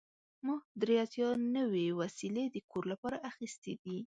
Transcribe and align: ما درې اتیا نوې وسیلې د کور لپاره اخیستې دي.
ما 0.45 0.55
درې 0.81 0.95
اتیا 1.05 1.29
نوې 1.57 1.85
وسیلې 2.01 2.45
د 2.49 2.57
کور 2.71 2.83
لپاره 2.91 3.17
اخیستې 3.31 3.73
دي. 3.83 3.97